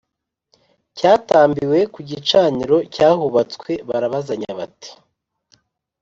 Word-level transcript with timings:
Cyatambiwe 0.97 1.79
ku 1.93 1.99
gicaniro 2.09 2.77
cyahubatswe 2.93 3.71
barabazanya 3.89 4.51
bati 4.59 4.91